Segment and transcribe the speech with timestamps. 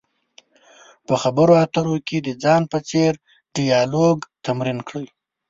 [1.07, 3.11] په خبرو اترو کې د ځان په څېر
[3.55, 5.07] ډیالوګ تمرین کړئ.